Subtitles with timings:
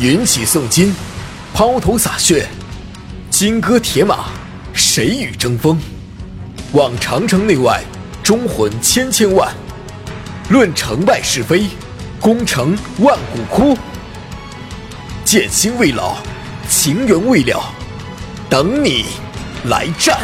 [0.00, 0.94] 云起送金，
[1.52, 2.48] 抛头洒血，
[3.28, 4.30] 金戈铁马，
[4.72, 5.78] 谁与争锋？
[6.72, 7.82] 望长城内外，
[8.22, 9.52] 忠魂千千万。
[10.48, 11.66] 论成败是非，
[12.18, 13.76] 功成万骨枯。
[15.22, 16.16] 剑心未老，
[16.66, 17.62] 情缘未了，
[18.48, 19.04] 等你
[19.64, 20.18] 来战。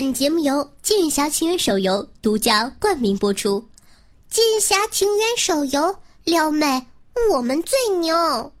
[0.00, 3.60] 本节目由《剑侠情缘》手游独家冠名播出，
[4.30, 6.86] 《剑侠情缘》手游撩妹，
[7.32, 8.52] 我们最牛。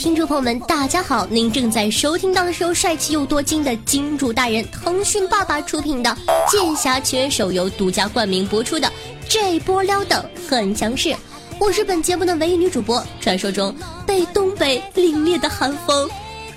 [0.00, 1.26] 听众朋友们，大家好！
[1.26, 6.08] 您正在收听到的是由帅气又多金的金主大人腾讯爸爸出品的
[6.50, 8.90] 《剑侠情缘》手游独家冠名播出的
[9.28, 11.14] 这波撩的很强势。
[11.58, 13.76] 我是本节目的唯一女主播，传说中
[14.06, 16.08] 被东北凛冽的寒风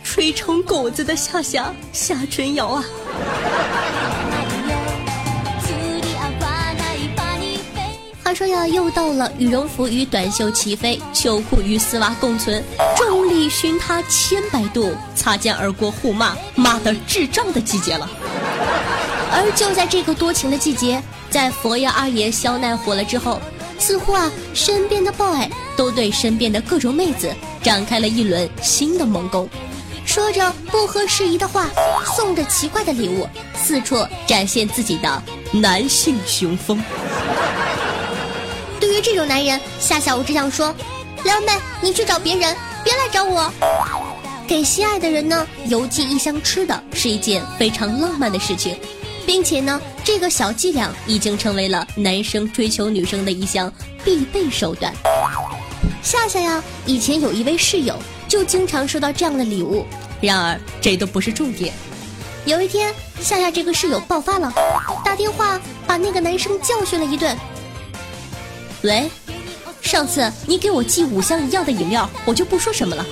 [0.06, 2.86] 吹成狗子的夏夏夏春瑶啊。
[8.34, 12.64] 说呀，又到了羽绒服与短袖齐飞，秋裤与丝袜共存，
[12.98, 18.10] 众里寻他千百度，擦肩而过互骂，骂的智障的季节了。
[19.32, 23.40] 而就在这个多情的季节，在佛爷二爷肖奈火了之后，
[23.78, 27.32] 似乎啊，身边的 boy 都对身边的各种妹子
[27.62, 29.48] 展开了一轮新的猛攻，
[30.06, 31.70] 说着不合时宜的话，
[32.16, 36.82] 送着奇怪的礼物，四处展现自己的男性雄风。
[38.94, 40.72] 对于这种男人，夏夏我只想说，
[41.24, 43.52] 撩妹，你去找别人，别来找我。
[44.48, 48.78] 给心爱的人呢邮寄一箱吃的，是一件非常浪漫的事情，
[49.26, 53.74] 并且呢，这个小伎俩已经成为了男生追求女生的一项
[54.06, 54.94] 必备手段。
[56.04, 57.96] 夏夏呀，以前有一位室友，
[58.28, 59.88] 就经常收到这样的礼物。
[60.22, 61.74] 然而，这都不是重点。
[62.46, 64.54] 有一天，夏夏这个室友爆发了，
[65.04, 67.36] 打电话把那个男生教训了一顿。
[68.84, 69.10] 喂，
[69.82, 73.06] 上次你给我寄五箱一样的饮料，我就不说什么了。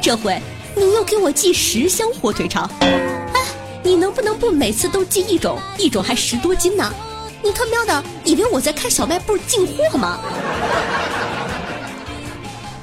[0.00, 0.40] 这回
[0.76, 3.42] 你又给我寄十箱火腿肠，哎，
[3.82, 5.58] 你能不能不每次都寄一种？
[5.76, 6.94] 一种还十多斤呢？
[7.42, 10.20] 你他喵的以为我在开小卖部进货吗？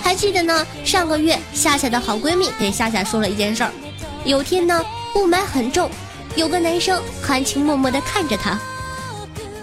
[0.02, 0.68] 还记得呢？
[0.84, 3.72] 上个月夏夏的好闺蜜给夏夏说了一件事儿。
[4.26, 4.84] 有天呢，
[5.16, 5.90] 雾霾很重，
[6.36, 8.60] 有个男生含情脉脉的看着她。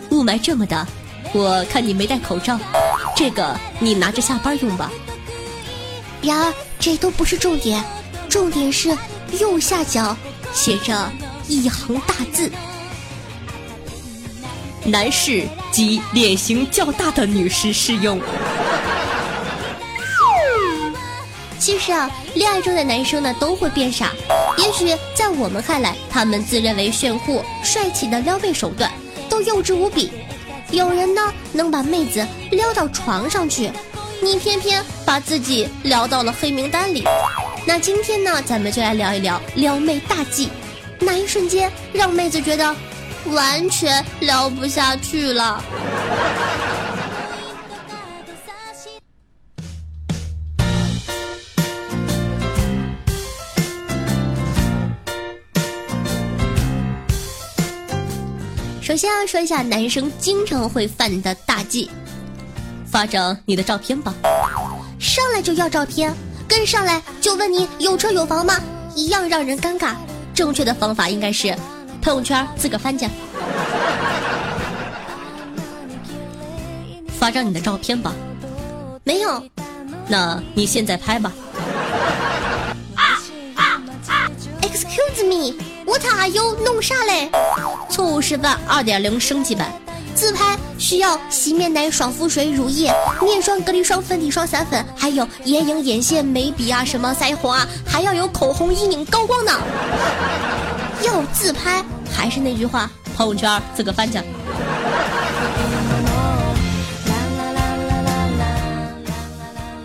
[0.08, 0.86] 雾霾这么大。
[1.32, 2.58] 我看你没戴口罩，
[3.16, 4.90] 这个你拿着下班用吧。
[6.20, 7.82] 然而，这都不是重点，
[8.28, 8.96] 重点是
[9.40, 10.16] 右下角
[10.52, 11.10] 写着
[11.48, 12.50] 一行大字：
[14.84, 18.20] 男士及脸型较大的女士适用。
[21.58, 24.10] 其实啊，恋爱中的男生呢都会变傻，
[24.58, 28.90] 也许在我们看来，他们自认为炫酷帅气的撩妹手段
[29.28, 30.10] 都幼稚无比。
[30.72, 31.20] 有人呢
[31.52, 33.70] 能把妹子撩到床上去，
[34.22, 37.04] 你偏偏把自己撩到了黑名单里。
[37.66, 40.48] 那今天呢，咱们就来聊一聊撩妹大忌，
[40.98, 42.74] 那一瞬间让妹子觉得
[43.26, 45.62] 完全撩不下去了？
[58.92, 61.88] 首先要说一下男生经常会犯的大忌，
[62.84, 64.14] 发张你的照片吧。
[64.98, 66.12] 上来就要照片，
[66.47, 68.60] 跟上来就问你有车有房吗？
[68.94, 69.94] 一样让人尴尬。
[70.34, 71.56] 正确的方法应该是
[72.02, 73.08] 朋友圈自个翻去。
[77.19, 78.12] 发张你的照片吧。
[79.04, 79.42] 没有，
[80.06, 81.32] 那你现在拍吧。
[84.61, 85.55] Excuse me。
[85.87, 87.31] 我他又弄啥嘞？
[87.90, 89.73] 错误示范二点零升级版，
[90.14, 99.52] 自拍需要洗面奶、爽肤水、乳液、面霜、隔离霜、粉底霜、散粉，还有眼影、眼线、眉笔啊，什么腮红啊，还要有口红、阴影、高光呢。
[101.02, 104.19] 要自拍，还是那句话，朋友圈自个翻去。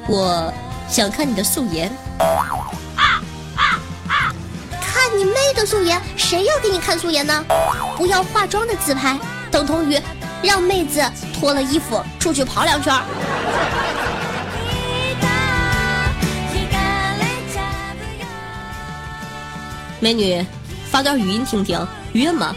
[0.09, 0.53] 我
[0.89, 1.91] 想看你的素颜。
[5.17, 7.43] 你妹的素颜，谁要给你看素颜呢？
[7.97, 9.19] 不要化妆的自拍，
[9.49, 9.99] 等同于
[10.43, 11.03] 让妹子
[11.33, 12.93] 脱了衣服出去跑两圈。
[19.99, 20.45] 美女，
[20.91, 21.83] 发段语音听听，
[22.13, 22.53] 约吗？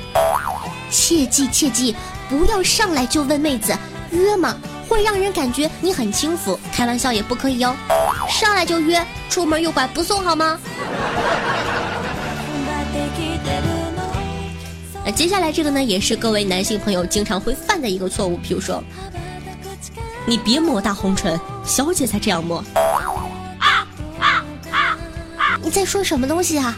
[0.90, 1.96] 切记切记，
[2.28, 3.74] 不要上来就问妹子
[4.10, 4.54] 约吗，
[4.86, 6.60] 会让人感觉你很轻浮。
[6.70, 7.74] 开玩笑也不可以哦，
[8.28, 10.58] 上来就约，出门右拐不送好吗？
[15.12, 18.82] 接下来这个呢，也是各位男性朋友经常会犯的一个错误，比如说，
[20.26, 22.62] 你别抹大红唇，小姐才这样抹。
[25.62, 26.76] 你在说什么东西啊？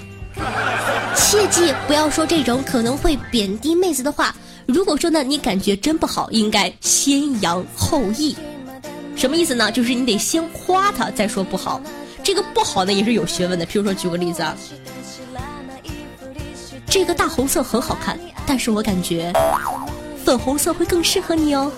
[1.14, 4.34] 切记不要说这种可能会贬低妹子的话。
[4.66, 8.36] 如果说呢，你感觉真不好，应该先扬后抑。
[9.14, 9.70] 什么意思呢？
[9.70, 11.80] 就是你得先夸她，再说不好。
[12.22, 13.66] 这个不好呢，也是有学问的。
[13.66, 14.56] 譬如说，举个例子啊，
[16.92, 19.32] 这个大红色很好看，但是我感觉
[20.22, 21.72] 粉红色会更适合你哦，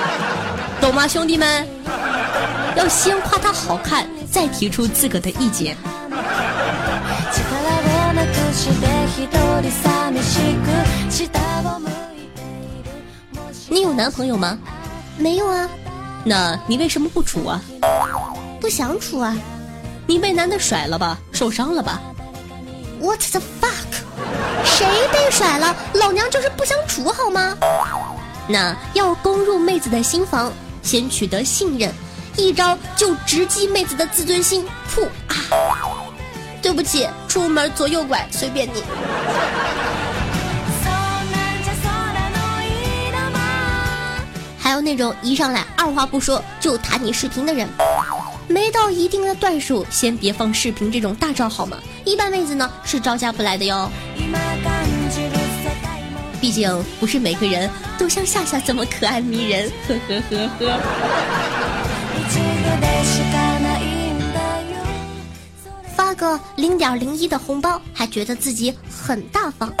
[0.80, 1.68] 懂吗，兄弟们？
[2.74, 5.76] 要先夸它好看，再提出自个的意见。
[13.68, 14.58] 你有男朋友吗？
[15.18, 15.68] 没有啊。
[16.24, 17.60] 那你为什么不处啊？
[18.58, 19.36] 不想处啊。
[20.06, 21.18] 你被男的甩了吧？
[21.30, 22.00] 受伤了吧
[23.02, 23.89] ？What the fuck？
[24.64, 25.74] 谁被甩了？
[25.94, 27.56] 老娘就是不想处好吗？
[28.48, 30.52] 那要攻入妹子的心房，
[30.82, 31.92] 先取得信任，
[32.36, 34.66] 一招就直击妹子的自尊心。
[34.92, 35.36] 噗啊！
[36.60, 38.82] 对不起，出门左右拐随便你。
[44.58, 47.68] 还有那种一上来二话不说就弹你视频的人，
[48.50, 51.78] 没到一定的段数先别放视频这种大招好吗？
[52.04, 53.88] 一般妹子呢是招架不来的哟。
[56.40, 60.80] 毕竟不是每个人都像夏夏这么可爱迷人，呵呵呵呵。
[65.94, 69.72] 发个零点零一的红包，还觉得自己很大方。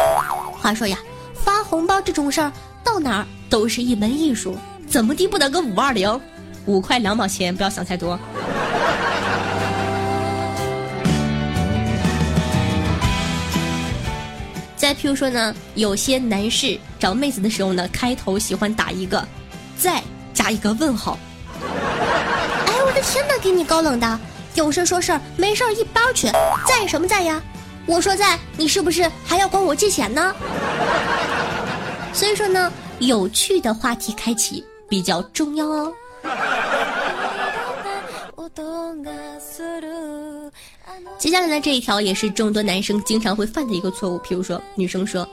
[0.60, 0.96] 话说呀，
[1.34, 2.52] 发红包这种事儿，
[2.84, 4.56] 到哪儿都是一门艺术。
[4.86, 6.20] 怎么地不得个五二零？
[6.66, 8.18] 五块两毛钱，不要想太多。
[14.76, 19.26] 再譬如说呢，有些男士找妹子的时候呢，开头喜欢打一个
[19.78, 20.02] “再”
[20.32, 21.18] 加一个问号。
[22.66, 24.20] 哎，我的天哪，给你高冷的！
[24.54, 26.28] 有事说事儿，没事一包去。
[26.66, 27.42] 在什么在呀？
[27.86, 30.34] 我说在，你是不是还要管我借钱呢？
[32.12, 34.64] 所以说呢，有趣的话题开启。
[34.88, 35.92] 比较重要哦。
[41.18, 45.26] 接下来的这一条也是众多男生经常会犯的一个错误，比如说女生说：“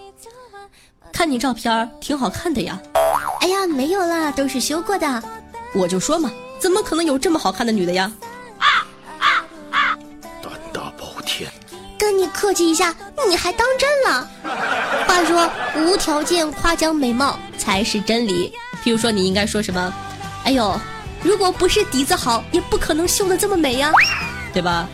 [1.11, 2.79] 看你照片挺好看的呀。”
[3.41, 5.23] 哎呀，没有啦，都是修过的。
[5.73, 8.11] 我就说嘛，怎么可能有这么好看的女的呀？
[10.41, 11.49] 胆大包天，
[11.97, 12.95] 跟你客气一下，
[13.27, 14.29] 你还当真了？
[15.07, 18.53] 话说，无条件夸奖美貌才是真理。
[18.83, 19.93] 譬如说，你应该说什么？
[20.43, 20.79] 哎呦，
[21.23, 23.91] 如果不是底子好，也不可能绣的这么美呀，
[24.53, 24.87] 对吧？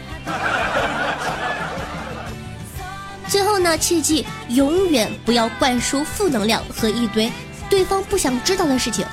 [3.28, 7.31] 最后呢，切记永远不要灌输负能量和一堆
[7.70, 9.06] 对方不想知道的事情。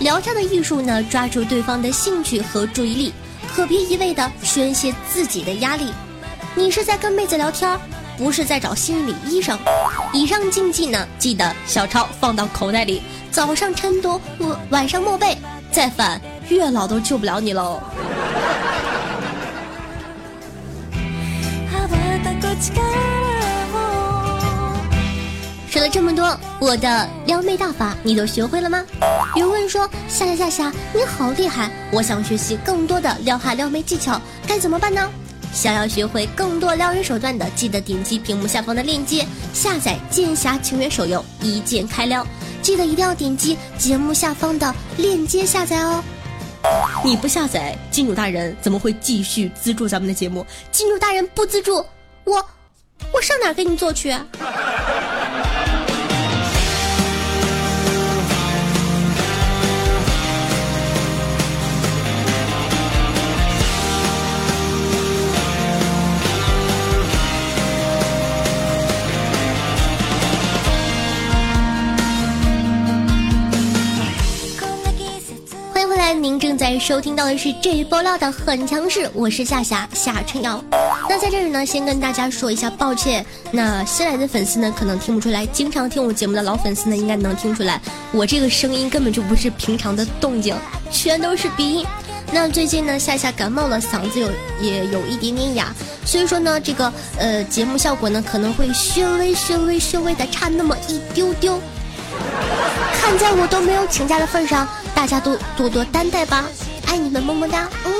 [0.00, 3.12] 聊天的艺术呢，抓住对方的兴趣和注意力，
[3.52, 5.92] 可别一味的宣泄自己的压力。
[6.54, 7.78] 你是在跟妹子聊天，
[8.16, 9.58] 不是在找心理医生。
[10.12, 13.02] 以上禁忌呢，记得小抄放到口袋里。
[13.30, 15.36] 早上晨读，我晚上默背，
[15.70, 17.80] 再犯月老都救不了你喽。
[25.70, 28.82] 说了这么多，我的撩妹大法你都学会了吗？
[29.36, 35.08] 有问说夏夏夏夏你好厉害，我想学习更多的撩汉撩妹技巧，该怎么办呢？
[35.52, 42.26] 想要学会更多撩人手段的，记得点击屏幕下方的链接，下载《剑侠情缘》手游，一键开撩。
[42.68, 46.04] 记得一定要点击节目下方的链接下载哦。
[47.02, 50.44] 你不下载，金主大人怎么会继续资助咱们的节目？
[50.70, 51.76] 金主大人不资助，
[52.24, 52.46] 我
[53.10, 54.14] 我上哪给你做去？
[76.78, 80.62] 收听到的是这一波料的很强势，我是夏夏夏春瑶。
[81.08, 83.24] 那在这里呢，先跟大家说一下抱歉。
[83.50, 87.80] 那新来的粉丝呢，可能听不出来；经常听我节目的老粉丝呢，应该能听出来，
[88.12, 90.54] 我这个声音根本就不是平常的动静，
[90.90, 91.86] 全都是鼻音。
[92.30, 94.28] 那最近呢，夏夏感冒了，嗓子有
[94.60, 101.58] 也有一点点哑，所以说呢，这个呃节目效果呢可能会稍微稍微稍微的差那么一丢丢。
[103.00, 106.44] 看在我都没有请假的份上，大家都多多担待吧，
[106.88, 107.92] 爱你们么么哒，嗯。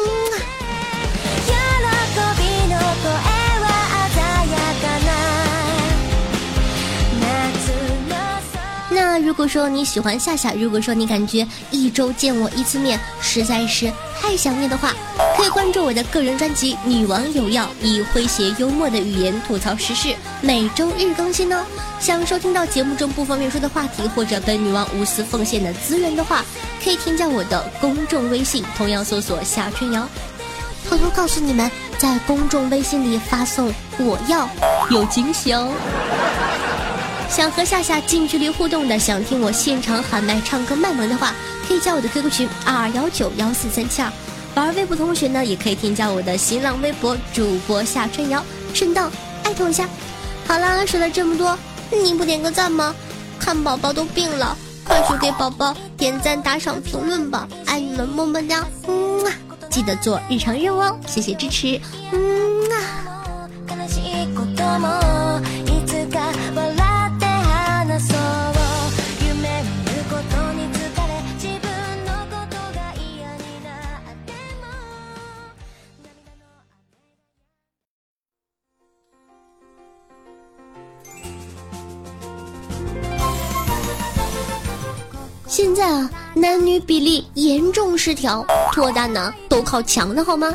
[8.91, 14.93] 那如果说你喜欢夏夏，如果说你感觉一周见我一次面实在是太想念的话，
[15.37, 21.65] 可以关注我的个人专辑《女王有药》，以诙谐幽默的语言吐槽时事，每周日更新哦。
[21.99, 26.45] 想收听到节目中不方便说的话题，或者本女王无私奉献的资源的话，
[26.83, 30.07] 可以添加我的公众微信，同样搜索夏春瑶。
[30.89, 34.49] 偷偷告诉你们，在公众微信里发送“我要”，
[34.91, 35.73] 有惊喜哦。
[37.29, 41.33] 想和夏夏近距离互动的，想听我现场喊麦唱歌卖萌的话，
[41.67, 44.11] 可以加我的 QQ 群二二幺九幺四三七二。
[44.55, 48.43] 玩微博同学呢，也可以添加我的新浪微博主播夏春瑶，
[48.75, 49.09] 顺道
[49.45, 49.89] 艾特我一下。
[50.47, 51.57] 好啦，说了这么多，
[51.91, 52.95] 你不点个赞吗？
[53.39, 57.47] 看宝宝都病了，快去给宝宝点赞、打赏、评论吧！
[57.67, 58.67] 爱你们，么么哒！
[58.89, 59.33] 嗯啊，
[59.71, 61.81] 记得做日常任务哦，谢谢支持。
[62.11, 63.07] 嗯啊。
[85.49, 90.55] 现在啊，男女比例严重失调，脱单呢都靠抢的好吗？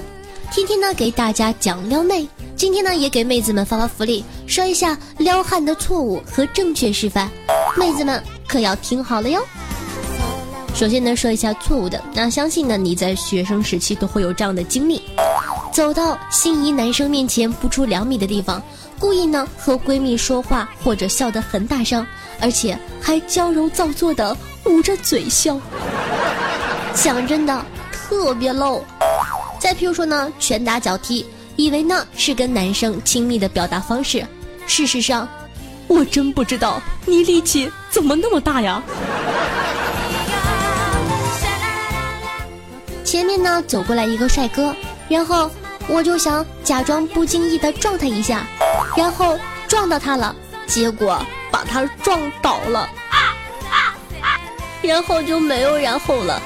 [0.52, 7.28] 天天呢给大家讲撩妹，今天呢也给妹子们发发福利，说一下撩汉的错误和正确示范，
[7.76, 9.42] 妹子们可要听好了哟。
[10.76, 15.02] 首先呢说一下错误的，那相信呢你在学生时期都会有这样的经历，
[15.74, 18.62] 走到心仪男生面前不出两米的地方，
[19.00, 22.06] 故意呢和闺蜜说话或者笑得很大声，
[22.40, 24.38] 而且还娇柔造作的。
[24.66, 25.60] 捂着嘴笑，
[26.94, 28.82] 讲真的特别 low。
[29.60, 34.26] 再譬如说呢，拳打脚踢，以为呢是跟男生亲密的表达方式，
[34.66, 35.28] 事实上，
[35.88, 38.82] 我真不知道你力气怎么那么大呀。
[43.04, 44.76] 前面呢走过来一个帅哥，
[45.08, 45.50] 然后
[45.88, 48.48] 我就想假装不经意的撞他一下，
[48.96, 50.36] 然后撞到他了，
[50.68, 52.90] 结果把他撞倒了。
[54.84, 56.42] 然后就没有然后了。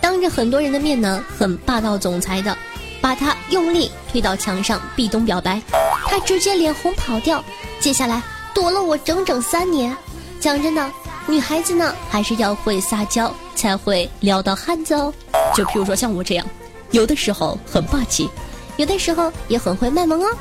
[0.00, 2.56] 当着很多人的面呢，很霸道总裁的，
[3.00, 5.60] 把他用力推到墙上，壁咚表白，
[6.06, 7.42] 他直接脸红跑掉。
[7.80, 8.22] 接下来
[8.54, 9.94] 躲了我整整三年。
[10.40, 10.90] 讲真的，
[11.26, 15.12] 女孩子呢还是要会撒娇，才会撩到汉子哦。
[15.54, 16.46] 就譬如说像我这样，
[16.90, 18.28] 有的时候很霸气，
[18.76, 20.36] 有的时候也很会卖萌哦。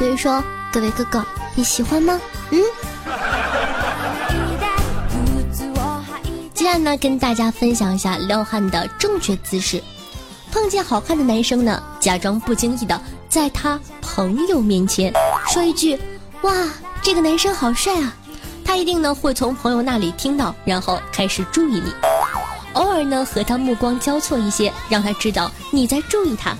[0.00, 0.42] 所以说，
[0.72, 1.22] 各位哥哥，
[1.54, 2.18] 你喜欢吗？
[2.52, 2.58] 嗯。
[6.54, 9.84] 接下来呢，跟大家分享一下撩汉的正确姿势。
[10.50, 15.12] 碰见好看的男生呢，假装不经意的在他朋友面前
[15.52, 16.00] 说一句
[16.40, 16.50] ：“哇，
[17.02, 18.14] 这个男生好帅啊！”
[18.64, 21.92] 他一定呢会从朋友那里听到，然后开始注意你。
[22.72, 26.56] 偶尔呢和他目光交错一些，让他知道你在注意他。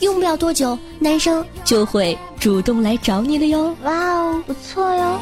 [0.00, 3.74] 用不了多久，男生就会主动来找你了哟。
[3.82, 5.20] 哇哦，不错哟。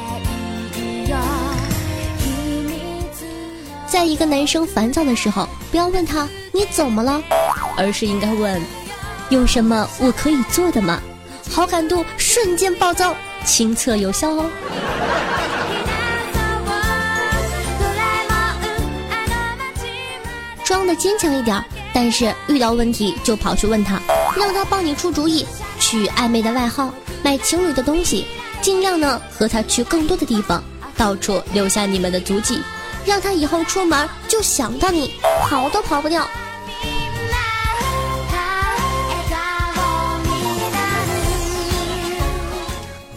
[3.86, 7.22] 在一个男生烦躁的时候，不要问他你怎么了，
[7.76, 8.60] 而是应该问
[9.30, 11.00] 有什么我可以做的吗？
[11.50, 13.14] 好感度瞬间暴增，
[13.44, 14.50] 亲测有效哦。
[20.64, 21.64] 装的坚强一点，
[21.94, 24.00] 但是遇到问题就跑去问他。
[24.38, 25.46] 让他帮你出主意，
[25.80, 28.26] 取暧昧的外号，买情侣的东西，
[28.60, 30.62] 尽量呢和他去更多的地方，
[30.96, 32.60] 到处留下你们的足迹，
[33.04, 35.14] 让他以后出门就想到你，
[35.48, 36.26] 跑都跑不掉。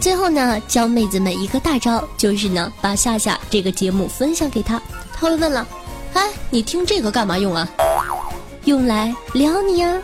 [0.00, 4.80] 最后呢，教妹子们一个大招，就是呢把夏夏这个节目分享给他，
[5.12, 5.66] 他会问了，
[6.14, 7.68] 哎，你听这个干嘛用啊？
[8.64, 9.94] 用来撩你呀。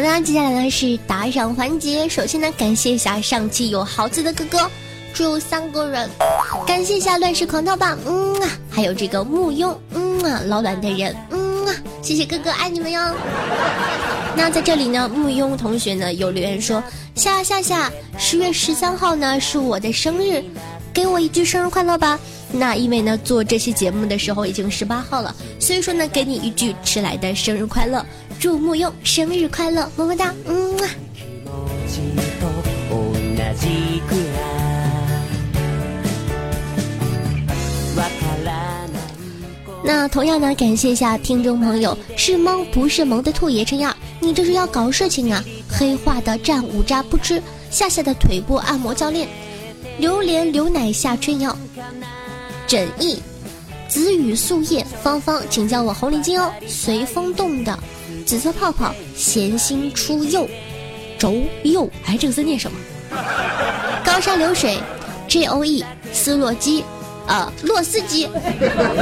[0.00, 2.08] 好的，接下来呢是打赏环节。
[2.08, 4.70] 首先呢，感谢一下上期有豪子的哥哥，
[5.12, 6.08] 只有三个人。
[6.66, 13.14] 感谢一下乱世狂刀吧，嗯啊，还有这个木庸，嗯啊，老卵的人，嗯啊，谢谢哥哥，爱你们哟。
[14.34, 16.82] 那在这里呢，木庸同学呢有留言说：
[17.14, 20.42] 夏夏夏，十月十三号呢是我的生日，
[20.94, 22.18] 给我一句生日快乐吧。
[22.52, 28.04] 那因为呢做这期节目的时候已经十八号了，所以说呢给你一句迟来的生日快乐，
[28.38, 30.88] 祝木庸生日快乐，么么哒，嗯啊。
[39.82, 45.42] 那同样呢，感谢一下听众朋友，是萌不是萌的兔爷这样，你这是要搞事情啊？
[45.68, 49.26] 黑化的战五渣不吃，夏夏的腿部按摩教练，
[49.98, 51.56] 榴莲牛奶下春药，
[52.70, 53.20] 枕意，
[53.88, 56.52] 紫雨素叶，芳芳，请叫我红领巾哦。
[56.68, 57.76] 随风动的
[58.24, 60.48] 紫色泡泡，闲心出右，
[61.18, 61.34] 轴
[61.64, 62.78] 右，哎，这个字念什么？
[64.04, 64.78] 高山流水
[65.26, 66.84] ，J O E，斯洛基。
[67.26, 68.28] 呃，洛斯基，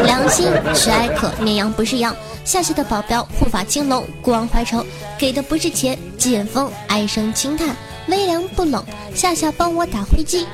[0.02, 4.82] 良心，是爱可，绵羊不是羊，夏夏的保镖，护法青龙，孤王怀愁，
[5.18, 8.82] 给的不是钱，剑锋，唉声轻叹，微凉不冷，
[9.14, 10.46] 夏夏帮我打灰机，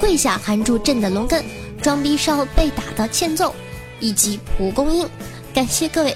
[0.00, 1.44] 跪下含住朕的龙根，
[1.80, 3.54] 装逼少被打的欠揍，
[3.98, 5.08] 以及蒲公英，
[5.54, 6.14] 感谢各位，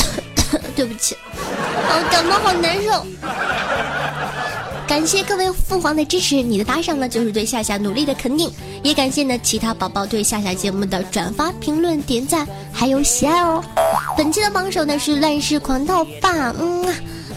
[0.74, 3.06] 对不起，哦，感冒好难受。
[4.86, 13.64] 感谢各位父皇的支持，你的打赏呢就是对夏夏努力的肯定，也感谢呢其他宝宝对夏夏节目的转发、评论、点赞还有喜爱哦。
[14.16, 16.86] 本期的榜首呢是乱世狂盗霸，嗯，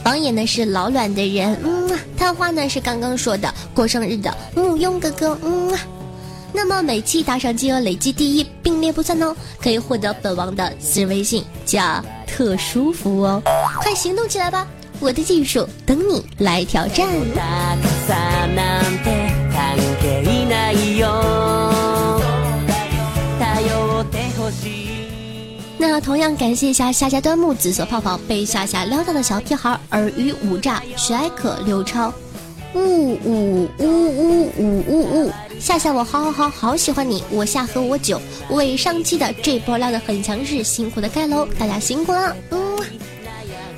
[0.04, 5.74] 榜眼呢是老卵的人，嗯，探花呢是刚刚说的过生日的木庸哥哥，嗯。
[6.58, 13.44] 那么每期打赏金额累计第一并列不算哦，可以获得本王的私人微信加特殊服务哦，
[13.80, 14.68] 快行动起来吧！
[15.00, 17.08] 我的技术等你来挑战。
[25.78, 32.12] 那同样感谢一下夏夏端木紫色泡泡被夏夏撩到的小屁孩尔虞五诈徐艾可刘超，
[32.74, 42.78] 呜呜呜呜呜呜呜，夏夏我好好好好喜欢你，我夏和我酒为上期的这波撩的很强势，辛苦的盖楼，大家辛苦了，嗯。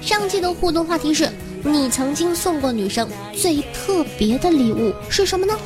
[0.02, 1.30] 上期的互动话题是
[1.64, 5.58] 你曾经送过女生最特别的礼物是什么呢？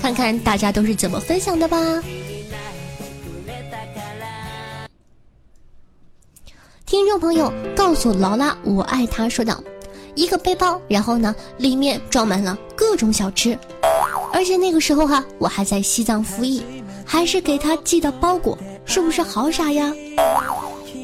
[0.00, 1.76] 看看大家都是怎么分享的吧。
[6.86, 9.62] 听众朋友告诉劳拉我爱她说道
[10.14, 13.58] ：“一个背包，然后呢里面装满了各种小吃，
[14.32, 16.62] 而且那个时候哈我还在西藏服役，
[17.04, 19.92] 还是给他寄的包裹，是不是好傻呀？”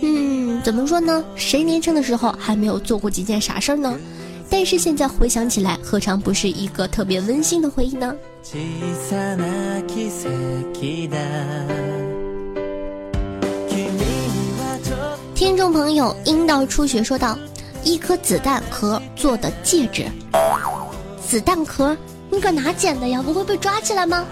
[0.01, 1.25] 嗯，怎么说呢？
[1.37, 3.97] 谁年轻的时候还没有做过几件傻事儿呢？
[4.51, 8.15] 但是现在回想起来，何尝不是一个特别温馨的回忆呢？
[15.35, 17.39] 听众朋友，阴道出血说道
[17.85, 20.07] ：“一颗子弹壳做的戒指，
[21.27, 21.95] 子弹壳。”
[22.31, 23.23] 你搁哪捡的呀？
[23.23, 24.25] 不会被抓起来吗？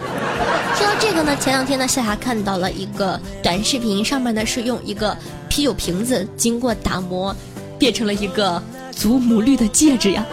[0.76, 5.16] 说到这个呢，前两天呢，夏夏看到了一个短视频，上面呢是用一个
[5.48, 7.34] 啤酒瓶子经过打磨，
[7.78, 10.24] 变成了一个祖母绿的戒指呀。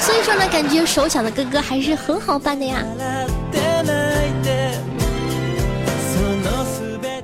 [0.00, 2.82] 所以说呢，感觉手巧的哥哥还是很好办的呀。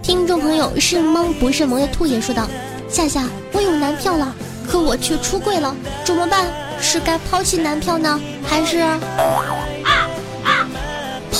[0.02, 2.46] 听众朋友是萌不是萌的兔爷说道：
[2.88, 4.34] 夏夏，我有男票了，
[4.68, 6.46] 可我却出柜了，怎么办？
[6.82, 8.82] 是该抛弃男票呢，还是？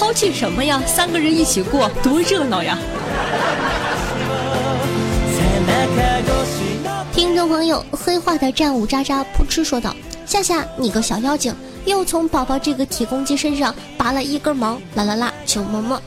[0.00, 0.82] 抛弃什么呀？
[0.86, 2.78] 三个人一起过，多热闹呀！
[7.12, 16.00] 听众朋友，黑化的战舞渣渣扑哧说道：“夏夏，你个小妖精，又从宝宝这个铁公鸡身上拔了一根毛，啦啦啦，求么么。”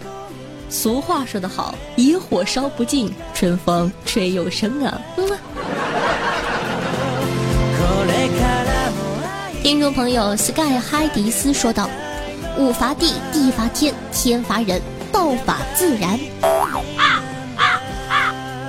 [0.72, 5.00] 俗话说得好，野火烧不尽，春风吹又生啊！
[5.18, 5.30] 嗯。
[9.62, 11.88] 听众朋友，Sky 嗨迪斯说道。
[12.58, 14.80] 物伐地，地伐天，天伐人，
[15.12, 16.20] 道法自然。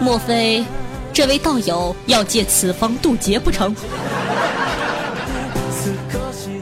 [0.00, 0.64] 莫非
[1.12, 3.74] 这位道友要借此方渡劫不成？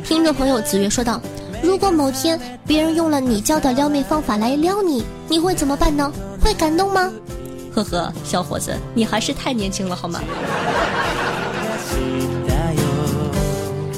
[0.05, 1.21] 听众朋友子月说道
[1.63, 6.13] ：“如果某天别人用了你教的撩妹方法来撩你，你会怎么办呢？
[6.41, 7.11] 会感动吗？”
[7.73, 10.21] 呵呵，小伙子，你还是太年轻了，好吗？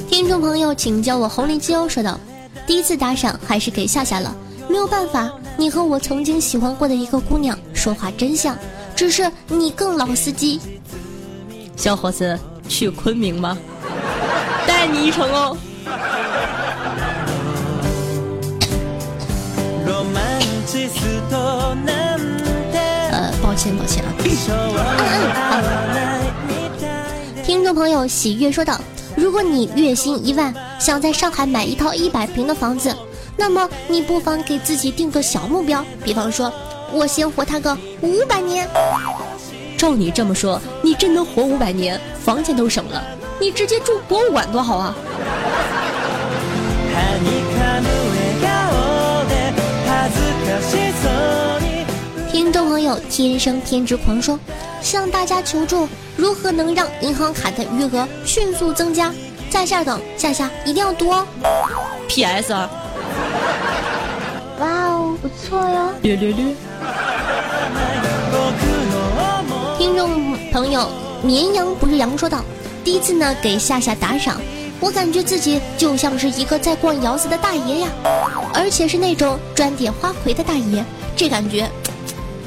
[0.07, 1.89] 听众朋友，请叫我红领巾哦。
[1.89, 2.19] 说道。
[2.67, 4.35] 第一次打赏还是给夏夏了，
[4.67, 8.57] 没有办法，你和我曾经喜欢过的一个姑娘说话真像，
[8.95, 10.59] 只是你更老司机。
[11.75, 13.55] 小伙子，去昆明吗？
[14.67, 15.55] 带你一程哦。
[23.11, 24.11] 呃，抱歉抱歉啊。
[27.45, 28.81] 听众朋友喜悦说道
[29.15, 32.93] ：“如果你月薪一万，想在上海买一套一百平的房子，
[33.37, 36.51] 那么你不妨给自己定个小目标，比方说，
[36.91, 38.67] 我先活他个五百年。
[39.77, 43.03] 照你这么说，你真能活五百年，房钱都省了，
[43.39, 44.95] 你直接住博物馆多好啊！”
[52.35, 54.37] 听众朋友，天生偏执狂说，
[54.81, 59.09] 向大家求助，如何能让银行卡的余额迅速增加？
[59.49, 61.25] 在下等，下下一定要读哦。
[62.09, 62.51] P.S.
[62.51, 62.69] 二。
[64.59, 65.93] 哇哦，不错哟。
[66.01, 66.53] 略略略。
[69.77, 70.89] 听众朋友，
[71.23, 72.43] 绵羊不是羊说道，
[72.83, 74.41] 第一次呢给夏夏打赏。
[74.81, 77.87] 我感觉自己就像是一个在逛窑子的大爷呀，
[78.53, 80.83] 而且是那种专点花魁的大爷，
[81.15, 81.65] 这感觉，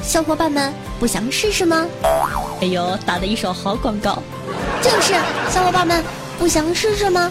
[0.03, 1.87] 小伙伴们不想试试吗？
[2.61, 4.23] 哎呦，打的一手好广告，
[4.83, 5.15] 就是，
[5.51, 6.03] 小伙伴们
[6.39, 7.31] 不想试试吗？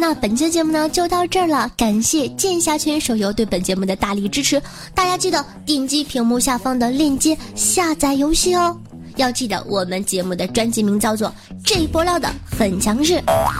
[0.00, 4.60] 那本期节目呢就到这儿了，感谢剑侠圈手游对本节目的大力支持，
[4.94, 8.74] 大家记得点击屏幕下方的链接下载游戏哦。
[9.16, 11.28] 要记得我们节目的专辑名叫做
[11.62, 13.12] 《这一波料的很强势》，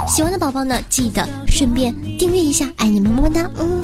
[0.08, 3.82] 喜欢的宝宝呢记得顺便订阅一下，爱你们么么哒，嗯。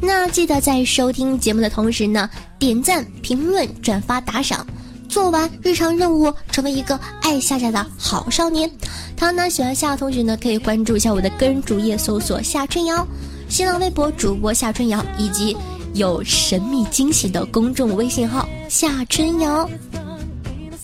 [0.00, 4.64] 那记得在收听节目的同时呢，点赞、评论、转发、打赏。
[5.14, 8.68] 做完日常任务，成为一个爱夏夏的好少年。
[9.16, 13.06] 他呢喜欢夏夏同学呢，可以关注一下我的个人主页，搜索夏春瑶，
[13.48, 15.56] 新浪微博主播夏春瑶，以及
[15.92, 19.70] 有神秘惊喜的公众微信号夏春瑶。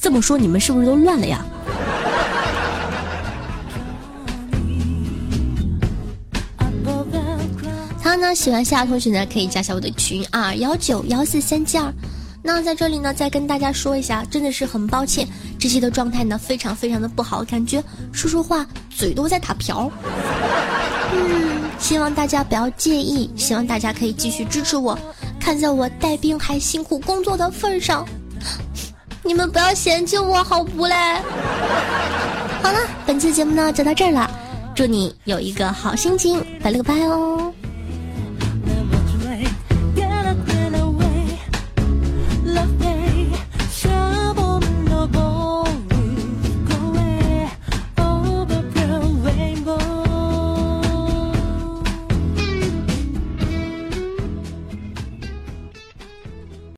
[0.01, 1.45] 这么说，你们是不是都乱了呀？
[8.01, 11.93] 他呢喜欢夏夏同学呢，可以加下我的群二幺九幺四三七二。
[12.43, 19.91] 那在这里呢，再跟大家说一下，真的是很抱歉，这期的状态呢非常非常的不好，感觉说说话嘴都在打瓢。
[21.13, 24.99] 嗯，希望大家不要介意，希望大家可以继续支持我，
[25.39, 28.07] 看在我带兵还辛苦工作的份上，
[29.23, 30.95] 你们不要嫌弃我好不嘞？
[32.63, 34.31] 好了，本期节目呢就到这儿了，
[34.75, 37.53] 祝你有一个好心情，拜了个拜哦。